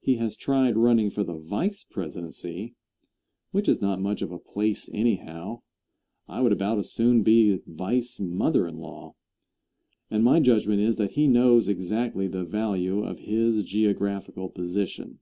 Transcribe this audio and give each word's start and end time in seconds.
He 0.00 0.14
has 0.16 0.34
tried 0.34 0.78
running 0.78 1.10
for 1.10 1.22
the 1.22 1.34
vice 1.36 1.84
presidency, 1.84 2.74
which 3.50 3.68
is 3.68 3.82
not 3.82 4.00
much 4.00 4.22
of 4.22 4.32
a 4.32 4.38
place 4.38 4.88
anyhow 4.94 5.60
I 6.26 6.40
would 6.40 6.52
about 6.52 6.78
as 6.78 6.90
soon 6.90 7.22
be 7.22 7.60
vice 7.66 8.18
mother 8.18 8.66
in 8.66 8.78
law 8.78 9.14
and 10.10 10.24
my 10.24 10.40
judgment 10.40 10.80
is 10.80 10.96
that 10.96 11.10
he 11.10 11.28
knows 11.28 11.68
exactly 11.68 12.28
the 12.28 12.44
value 12.44 13.02
of 13.02 13.18
his 13.18 13.62
geographical 13.62 14.48
position. 14.48 15.18